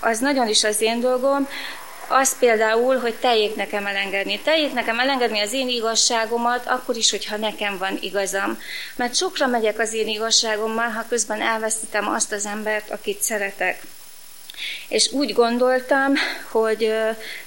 [0.00, 1.48] az nagyon is az én dolgom,
[2.08, 4.40] az például, hogy teljék nekem elengedni.
[4.40, 8.58] Teljék nekem elengedni az én igazságomat, akkor is, hogyha nekem van igazam.
[8.96, 13.82] Mert sokra megyek az én igazságommal, ha közben elveszítem azt az embert, akit szeretek.
[14.88, 16.12] És úgy gondoltam,
[16.50, 16.92] hogy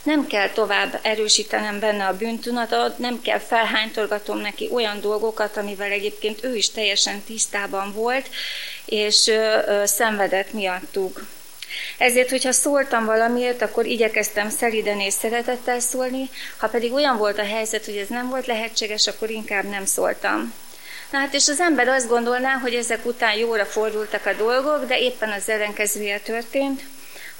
[0.03, 6.43] nem kell tovább erősítenem benne a bűntunatot, nem kell felhánytorgatom neki olyan dolgokat, amivel egyébként
[6.43, 8.29] ő is teljesen tisztában volt,
[8.85, 9.31] és
[9.83, 11.25] szenvedett miattuk.
[11.97, 17.45] Ezért, hogyha szóltam valamiért, akkor igyekeztem szeliden és szeretettel szólni, ha pedig olyan volt a
[17.45, 20.53] helyzet, hogy ez nem volt lehetséges, akkor inkább nem szóltam.
[21.11, 24.99] Na hát, és az ember azt gondolná, hogy ezek után jóra fordultak a dolgok, de
[24.99, 26.81] éppen az ellenkezője történt.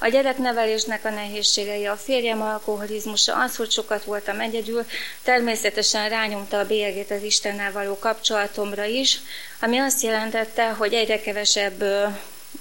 [0.02, 4.84] A gyereknevelésnek a nehézségei, a férjem alkoholizmusa, az, hogy sokat voltam egyedül,
[5.22, 9.18] természetesen rányomta a bélyegét az Istennel való kapcsolatomra is,
[9.60, 11.84] ami azt jelentette, hogy egyre kevesebb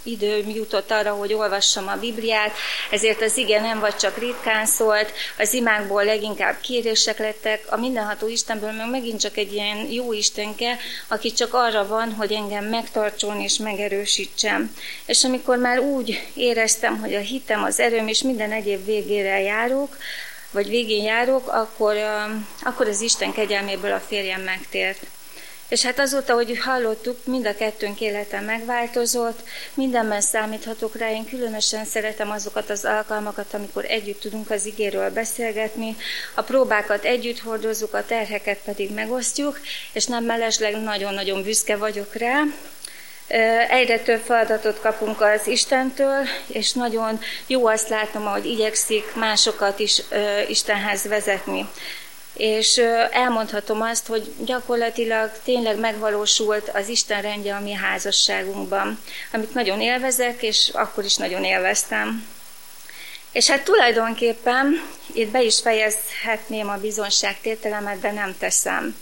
[0.04, 2.52] időm jutott arra, hogy olvassam a Bibliát,
[2.92, 8.28] ezért az ige nem vagy csak ritkán szólt, az imákból leginkább kérések lettek, a mindenható
[8.28, 13.40] Istenből meg megint csak egy ilyen jó Istenke, aki csak arra van, hogy engem megtartson
[13.40, 14.76] és megerősítsem.
[15.06, 19.98] És amikor már úgy éreztem, hogy a hitem, az erőm és minden egyéb végére járok,
[20.52, 21.96] vagy végén járok, akkor,
[22.64, 25.06] akkor az Isten kegyelméből a férjem megtért.
[25.70, 29.40] És hát azóta, hogy hallottuk, mind a kettőnk élete megváltozott,
[29.74, 35.96] mindenben számíthatok rá, én különösen szeretem azokat az alkalmakat, amikor együtt tudunk az igéről beszélgetni,
[36.36, 39.60] a próbákat együtt hordozzuk, a terheket pedig megosztjuk,
[39.92, 42.44] és nem mellesleg nagyon-nagyon büszke vagyok rá,
[43.70, 50.02] Egyre több feladatot kapunk az Istentől, és nagyon jó azt látom, ahogy igyekszik másokat is
[50.48, 51.70] Istenhez vezetni
[52.40, 52.78] és
[53.12, 59.00] elmondhatom azt, hogy gyakorlatilag tényleg megvalósult az Isten rendje a mi házasságunkban,
[59.34, 62.28] amit nagyon élvezek, és akkor is nagyon élveztem.
[63.32, 64.82] És hát tulajdonképpen
[65.14, 68.96] itt be is fejezhetném a bizonságtételemet, de nem teszem.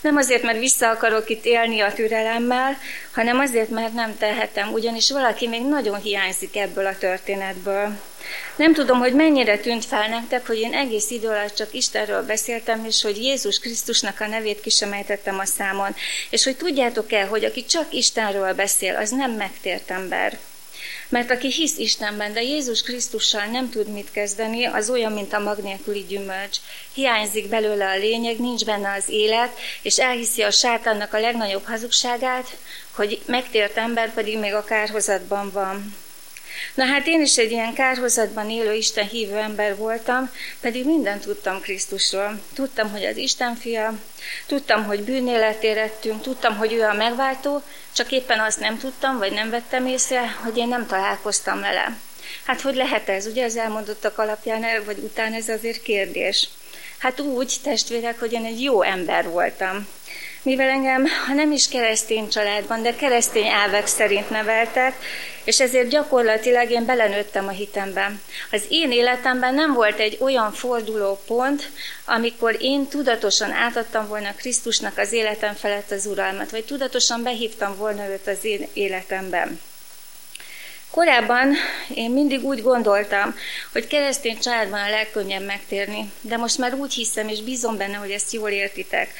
[0.00, 2.78] Nem azért, mert vissza akarok itt élni a türelemmel,
[3.14, 7.98] hanem azért, mert nem tehetem, ugyanis valaki még nagyon hiányzik ebből a történetből.
[8.56, 12.84] Nem tudom, hogy mennyire tűnt fel nektek, hogy én egész idő alatt csak Istenről beszéltem,
[12.84, 15.94] és hogy Jézus Krisztusnak a nevét ki sem ejtettem a számon.
[16.30, 20.38] És hogy tudjátok el, hogy aki csak Istenről beszél, az nem megtért ember.
[21.08, 25.38] Mert aki hisz Istenben, de Jézus Krisztussal nem tud mit kezdeni, az olyan, mint a
[25.38, 26.56] mag nélküli gyümölcs.
[26.94, 32.56] Hiányzik belőle a lényeg, nincs benne az élet, és elhiszi a sátánnak a legnagyobb hazugságát,
[32.90, 35.96] hogy megtért ember pedig még a kárhozatban van.
[36.74, 41.60] Na hát én is egy ilyen kárhozatban élő Isten hívő ember voltam, pedig mindent tudtam
[41.60, 42.40] Krisztusról.
[42.54, 43.94] Tudtam, hogy az Isten fia,
[44.46, 49.50] tudtam, hogy bűnéletérettünk, tudtam, hogy ő a megváltó, csak éppen azt nem tudtam, vagy nem
[49.50, 51.96] vettem észre, hogy én nem találkoztam vele.
[52.44, 53.26] Hát hogy lehet ez?
[53.26, 56.48] Ugye az elmondottak alapján, vagy után ez azért kérdés.
[56.98, 59.86] Hát úgy, testvérek, hogy én egy jó ember voltam
[60.42, 64.94] mivel engem, ha nem is keresztény családban, de keresztény elvek szerint neveltek,
[65.44, 68.12] és ezért gyakorlatilag én belenőttem a hitembe.
[68.50, 71.70] Az én életemben nem volt egy olyan forduló pont,
[72.04, 78.08] amikor én tudatosan átadtam volna Krisztusnak az életem felett az uralmat, vagy tudatosan behívtam volna
[78.08, 79.60] őt az én életemben.
[80.90, 81.54] Korábban
[81.94, 83.34] én mindig úgy gondoltam,
[83.72, 88.10] hogy keresztény családban a legkönnyebb megtérni, de most már úgy hiszem, és bízom benne, hogy
[88.10, 89.12] ezt jól értitek,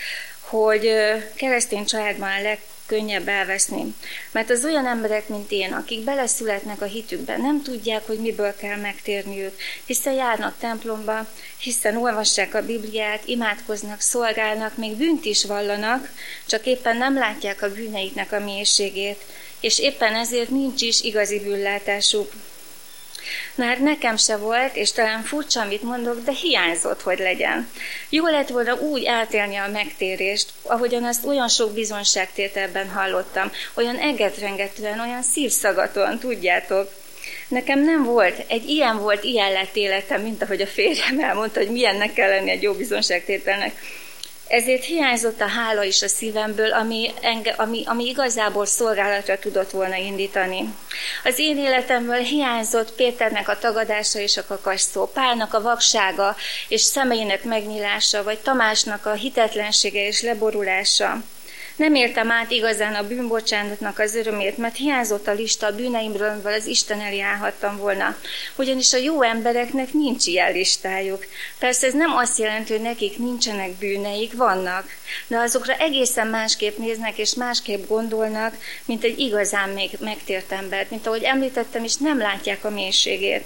[0.51, 0.91] hogy
[1.35, 3.95] keresztény családban a legkönnyebb elveszni.
[4.33, 8.77] Mert az olyan emberek, mint én, akik beleszületnek a hitükbe, nem tudják, hogy miből kell
[8.77, 11.27] megtérniük, hiszen járnak templomba,
[11.59, 16.11] hiszen olvassák a Bibliát, imádkoznak, szolgálnak, még bűnt is vallanak,
[16.47, 19.25] csak éppen nem látják a bűneiknek a mélységét,
[19.61, 22.33] és éppen ezért nincs is igazi bűnlátásuk.
[23.57, 27.69] Hát nekem se volt, és talán furcsa, amit mondok, de hiányzott, hogy legyen.
[28.09, 35.01] Jó lett volna úgy átélni a megtérést, ahogyan azt olyan sok bizonságtételben hallottam, olyan egetrengetően,
[35.01, 36.93] olyan szívszagaton, tudjátok.
[37.49, 41.71] Nekem nem volt, egy ilyen volt, ilyen lett életem, mint ahogy a férjem elmondta, hogy
[41.71, 43.73] milyennek kell lenni egy jó bizonságtételnek.
[44.51, 49.97] Ezért hiányzott a hála is a szívemből, ami, enge, ami, ami igazából szolgálatra tudott volna
[49.97, 50.75] indítani.
[51.25, 56.37] Az én életemből hiányzott Péternek a tagadása és a kakasszó, Pálnak a vaksága
[56.69, 61.23] és szemeinek megnyílása, vagy Tamásnak a hitetlensége és leborulása.
[61.81, 66.53] Nem értem át igazán a bűnbocsánatnak az örömét, mert hiányzott a lista a bűneimről, amivel
[66.53, 68.16] az Isten elé állhattam volna.
[68.57, 71.25] Ugyanis a jó embereknek nincs ilyen listájuk.
[71.59, 74.88] Persze ez nem azt jelenti, hogy nekik nincsenek bűneik, vannak,
[75.27, 81.07] de azokra egészen másképp néznek és másképp gondolnak, mint egy igazán még megtért embert, mint
[81.07, 83.45] ahogy említettem, és nem látják a mélységét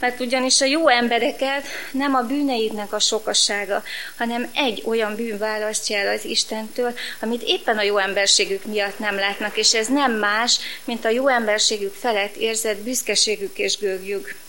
[0.00, 3.82] mert ugyanis a jó embereket nem a bűneidnek a sokassága,
[4.16, 9.14] hanem egy olyan bűn választja el az Istentől, amit éppen a jó emberségük miatt nem
[9.14, 14.43] látnak, és ez nem más, mint a jó emberségük felett érzett büszkeségük és gőgjük.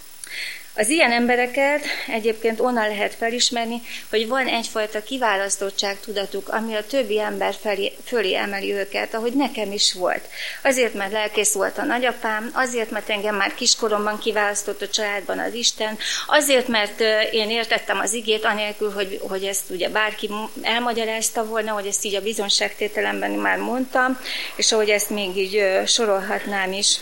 [0.78, 7.20] Az ilyen embereket egyébként onnan lehet felismerni, hogy van egyfajta kiválasztottság tudatuk, ami a többi
[7.20, 10.28] ember felé, fölé emeli őket, ahogy nekem is volt.
[10.64, 15.54] Azért, mert lelkész volt a nagyapám, azért, mert engem már kiskoromban kiválasztott a családban az
[15.54, 17.00] Isten, azért, mert
[17.32, 20.30] én értettem az igét, anélkül, hogy, hogy ezt ugye bárki
[20.62, 24.20] elmagyarázta volna, hogy ezt így a bizonságtételemben már mondtam,
[24.56, 26.98] és ahogy ezt még így sorolhatnám is.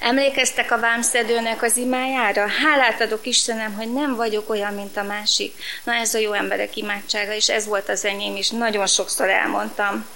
[0.00, 2.46] Emlékeztek a vámszedőnek az imájára?
[2.48, 5.54] Hálát adok Istenem, hogy nem vagyok olyan, mint a másik.
[5.84, 8.50] Na ez a jó emberek imádsága, és ez volt az enyém is.
[8.50, 10.06] Nagyon sokszor elmondtam.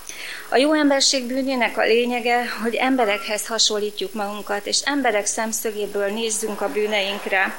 [0.49, 6.73] A jó emberség bűnének a lényege, hogy emberekhez hasonlítjuk magunkat, és emberek szemszögéből nézzünk a
[6.73, 7.59] bűneinkre.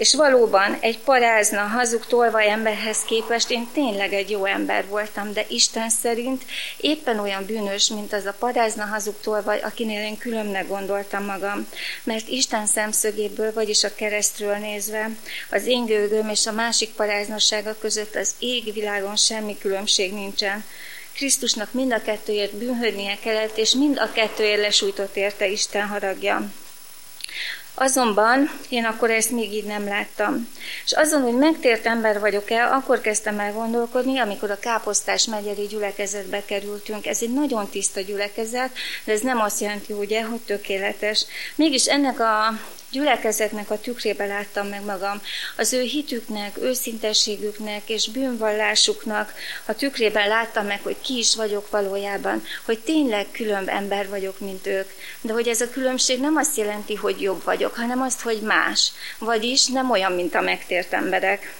[0.00, 5.44] És valóban egy parázna, hazug tolvaj emberhez képest én tényleg egy jó ember voltam, de
[5.48, 6.42] Isten szerint
[6.76, 11.68] éppen olyan bűnös, mint az a parázna, hazug tolvaj, akinél én különnek gondoltam magam.
[12.02, 15.10] Mert Isten szemszögéből, vagyis a keresztről nézve,
[15.50, 20.64] az én gőgöm és a másik paráznasága között az égvilágon semmi különbség nincsen.
[21.12, 26.50] Krisztusnak mind a kettőért bűnhődnie kellett, és mind a kettőért lesújtott érte Isten haragja.
[27.74, 30.48] Azonban én akkor ezt még így nem láttam.
[30.84, 36.44] És azon, hogy megtért ember vagyok-e, akkor kezdtem el gondolkodni, amikor a Káposztás megyeri gyülekezetbe
[36.44, 37.06] kerültünk.
[37.06, 38.70] Ez egy nagyon tiszta gyülekezet,
[39.04, 41.24] de ez nem azt jelenti, ugye, hogy tökéletes.
[41.54, 42.58] Mégis ennek a
[42.90, 45.22] gyülekezetnek a tükrébe láttam meg magam.
[45.56, 49.34] Az ő hitüknek, őszintességüknek és bűnvallásuknak
[49.66, 54.66] a tükrében láttam meg, hogy ki is vagyok valójában, hogy tényleg különb ember vagyok, mint
[54.66, 54.90] ők.
[55.20, 58.92] De hogy ez a különbség nem azt jelenti, hogy jobb vagyok, hanem azt, hogy más.
[59.18, 61.54] Vagyis nem olyan, mint a megtért emberek.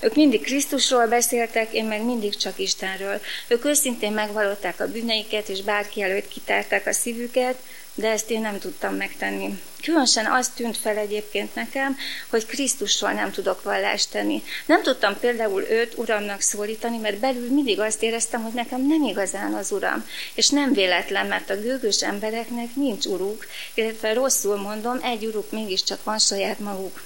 [0.00, 3.20] Ők mindig Krisztusról beszéltek, én meg mindig csak Istenről.
[3.48, 7.58] Ők őszintén megvalották a bűneiket, és bárki előtt kitárták a szívüket,
[7.98, 9.60] de ezt én nem tudtam megtenni.
[9.82, 11.96] Különösen azt tűnt fel egyébként nekem,
[12.28, 14.42] hogy Krisztusról nem tudok vallást tenni.
[14.66, 19.54] Nem tudtam például őt uramnak szólítani, mert belül mindig azt éreztem, hogy nekem nem igazán
[19.54, 20.04] az uram.
[20.34, 26.04] És nem véletlen, mert a gőgös embereknek nincs uruk, illetve rosszul mondom, egy uruk mégiscsak
[26.04, 27.00] van saját maguk.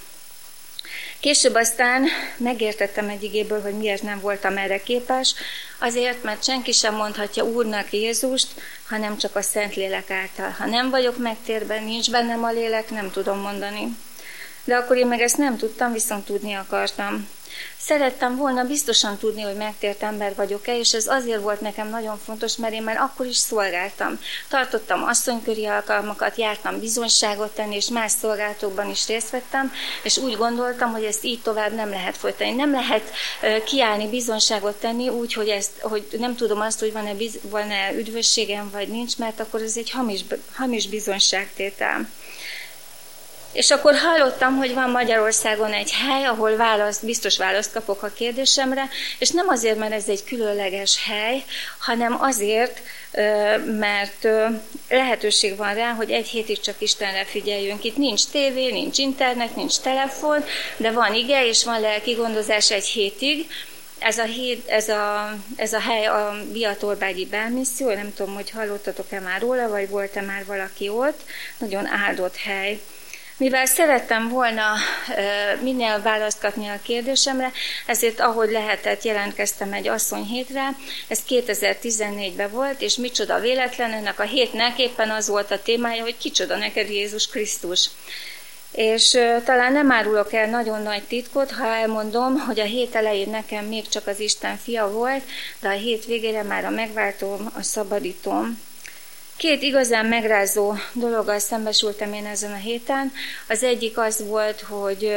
[1.21, 5.35] Később aztán megértettem egy igéből, hogy miért nem voltam erre képes,
[5.79, 8.49] azért, mert senki sem mondhatja Úrnak Jézust,
[8.89, 10.51] hanem csak a Szentlélek által.
[10.59, 13.97] Ha nem vagyok megtérben, nincs bennem a lélek, nem tudom mondani.
[14.65, 17.29] De akkor én meg ezt nem tudtam, viszont tudni akartam.
[17.85, 22.57] Szerettem volna biztosan tudni, hogy megtért ember vagyok-e, és ez azért volt nekem nagyon fontos,
[22.57, 24.19] mert én már akkor is szolgáltam.
[24.49, 30.93] Tartottam asszonyköri alkalmakat, jártam bizonyságot tenni, és más szolgálatokban is részt vettem, és úgy gondoltam,
[30.93, 32.51] hogy ezt így tovább nem lehet folytani.
[32.51, 33.13] Nem lehet
[33.65, 38.71] kiállni, bizonyságot tenni úgy, hogy, ezt, hogy nem tudom azt, hogy van-e, biz, van-e üdvösségem,
[38.71, 42.09] vagy nincs, mert akkor ez egy hamis, hamis bizonyságtétel.
[43.53, 48.89] És akkor hallottam, hogy van Magyarországon egy hely, ahol választ, biztos választ kapok a kérdésemre,
[49.19, 51.45] és nem azért, mert ez egy különleges hely,
[51.79, 52.81] hanem azért,
[53.79, 54.29] mert
[54.89, 57.85] lehetőség van rá, hogy egy hétig csak Istenre figyeljünk.
[57.85, 60.45] Itt nincs tévé, nincs internet, nincs telefon,
[60.77, 63.47] de van ige, és van lelki gondozás egy hétig,
[63.99, 69.21] ez a, hét, ez a, ez a hely a Biatorbágyi belmisszió, nem tudom, hogy hallottatok-e
[69.21, 71.21] már róla, vagy volt-e már valaki ott,
[71.59, 72.81] nagyon áldott hely.
[73.43, 74.75] Mivel szerettem volna
[75.61, 77.53] minél választ kapni a kérdésemre,
[77.87, 80.77] ezért ahogy lehetett, jelentkeztem egy asszony hétre.
[81.09, 86.17] Ez 2014-ben volt, és micsoda véletlen, ennek a hétnek éppen az volt a témája, hogy
[86.19, 87.91] kicsoda neked Jézus Krisztus.
[88.73, 89.11] És
[89.45, 93.89] talán nem árulok el nagyon nagy titkot, ha elmondom, hogy a hét elején nekem még
[93.89, 95.23] csak az Isten fia volt,
[95.61, 98.61] de a hét végére már a megváltóm, a szabadítóm.
[99.37, 103.13] Két igazán megrázó dologgal szembesültem én ezen a héten.
[103.49, 105.13] Az egyik az volt, hogy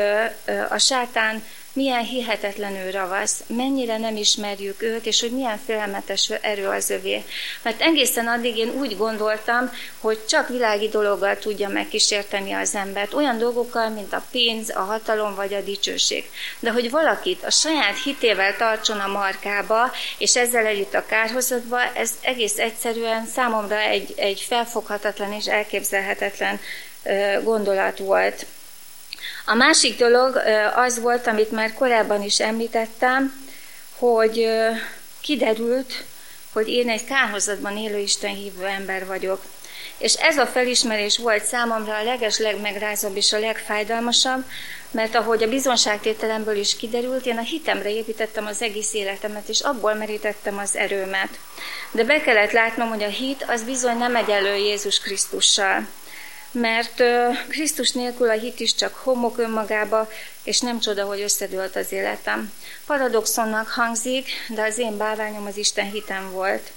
[0.69, 1.43] a sátán
[1.75, 7.23] milyen hihetetlenül ravasz, mennyire nem ismerjük őt, és hogy milyen félelmetes erő az övé.
[7.61, 13.37] Mert egészen addig én úgy gondoltam, hogy csak világi dologgal tudja megkísérteni az embert, olyan
[13.37, 16.29] dolgokkal, mint a pénz, a hatalom vagy a dicsőség.
[16.59, 22.11] De hogy valakit a saját hitével tartson a markába, és ezzel együtt a kárhozatba, ez
[22.21, 26.59] egész egyszerűen számomra egy, egy felfoghatatlan és elképzelhetetlen
[27.43, 28.45] gondolat volt.
[29.45, 30.41] A másik dolog
[30.75, 33.47] az volt, amit már korábban is említettem,
[33.97, 34.47] hogy
[35.21, 36.03] kiderült,
[36.53, 39.43] hogy én egy kárhozatban élő Isten hívő ember vagyok.
[39.97, 44.43] És ez a felismerés volt számomra a leges legmegrázóbb és a legfájdalmasabb,
[44.91, 49.93] mert ahogy a bizonságtételemből is kiderült, én a hitemre építettem az egész életemet, és abból
[49.93, 51.39] merítettem az erőmet.
[51.91, 55.87] De be kellett látnom, hogy a hit az bizony nem egyenlő Jézus Krisztussal
[56.55, 57.03] mert
[57.47, 60.09] Krisztus nélkül a hit is csak homok önmagába,
[60.43, 62.53] és nem csoda, hogy összedőlt az életem.
[62.85, 66.71] Paradoxonnak hangzik, de az én báványom az Isten hitem volt.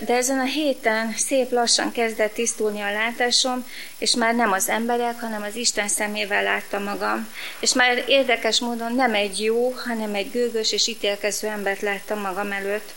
[0.00, 3.66] De ezen a héten szép lassan kezdett tisztulni a látásom,
[3.98, 7.28] és már nem az emberek, hanem az Isten szemével láttam magam.
[7.60, 12.52] És már érdekes módon nem egy jó, hanem egy gőgös és ítélkező embert láttam magam
[12.52, 12.92] előtt.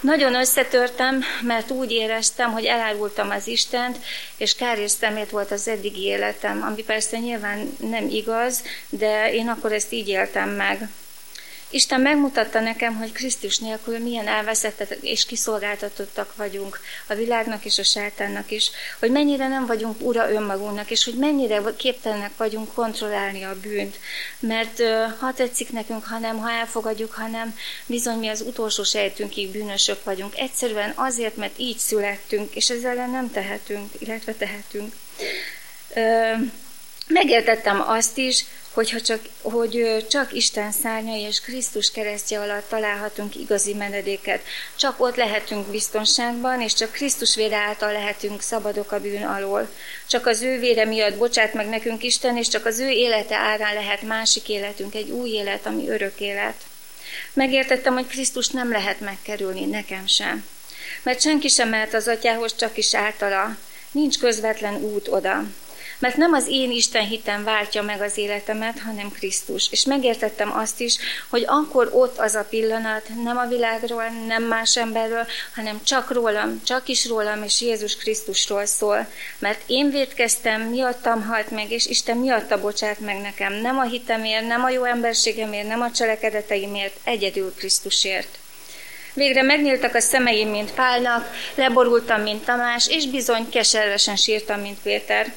[0.00, 3.98] Nagyon összetörtem, mert úgy éreztem, hogy elárultam az Istent,
[4.36, 9.48] és kár és szemét volt az eddigi életem, ami persze nyilván nem igaz, de én
[9.48, 10.88] akkor ezt így éltem meg.
[11.72, 17.82] Isten megmutatta nekem, hogy Krisztus nélkül milyen elveszettek és kiszolgáltatottak vagyunk a világnak és a
[17.82, 23.60] sátánnak is, hogy mennyire nem vagyunk ura önmagunknak, és hogy mennyire képtelenek vagyunk kontrollálni a
[23.60, 23.96] bűnt.
[24.38, 24.82] Mert
[25.18, 27.56] ha tetszik nekünk, ha nem, ha elfogadjuk, ha nem,
[27.86, 30.38] bizony mi az utolsó sejtünkig bűnösök vagyunk.
[30.38, 34.94] Egyszerűen azért, mert így születtünk, és ezzel nem tehetünk, illetve tehetünk.
[37.12, 43.74] Megértettem azt is, hogyha csak, hogy csak Isten szárnya és Krisztus keresztje alatt találhatunk igazi
[43.74, 44.42] menedéket.
[44.76, 49.70] Csak ott lehetünk biztonságban, és csak Krisztus vére által lehetünk szabadok a bűn alól.
[50.06, 53.74] Csak az ő vére miatt bocsát meg nekünk Isten, és csak az ő élete árán
[53.74, 56.56] lehet másik életünk, egy új élet, ami örök élet.
[57.32, 60.44] Megértettem, hogy Krisztus nem lehet megkerülni, nekem sem.
[61.02, 63.56] Mert senki sem mehet az atyához, csak is általa.
[63.90, 65.44] Nincs közvetlen út oda.
[66.00, 69.68] Mert nem az én Isten hitem váltja meg az életemet, hanem Krisztus.
[69.70, 70.96] És megértettem azt is,
[71.28, 76.62] hogy akkor ott az a pillanat nem a világról, nem más emberről, hanem csak rólam,
[76.64, 79.06] csak is rólam és Jézus Krisztusról szól.
[79.38, 83.52] Mert én védkeztem, miattam halt meg, és Isten miatta bocsát meg nekem.
[83.52, 88.38] Nem a hitemért, nem a jó emberségemért, nem a cselekedeteimért, egyedül Krisztusért.
[89.14, 95.32] Végre megnyíltak a szemeim, mint Pálnak, leborultam, mint Tamás, és bizony keservesen sírtam, mint Péter.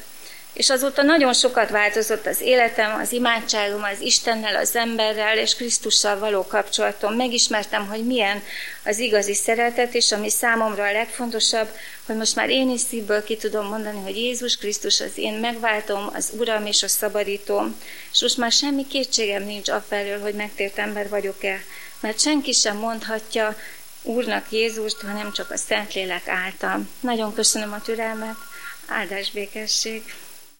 [0.54, 6.18] És azóta nagyon sokat változott az életem, az imádságom, az Istennel, az emberrel és Krisztussal
[6.18, 7.14] való kapcsolatom.
[7.14, 8.42] Megismertem, hogy milyen
[8.84, 11.68] az igazi szeretet, és ami számomra a legfontosabb,
[12.06, 16.10] hogy most már én is szívből ki tudom mondani, hogy Jézus Krisztus az én megváltom,
[16.12, 17.80] az Uram és a szabadítóm.
[18.12, 21.64] És most már semmi kétségem nincs afelől, hogy megtért ember vagyok-e,
[22.00, 23.56] mert senki sem mondhatja
[24.02, 26.80] Úrnak Jézust, hanem csak a Szentlélek által.
[27.00, 28.36] Nagyon köszönöm a türelmet,
[28.86, 30.02] áldás békesség!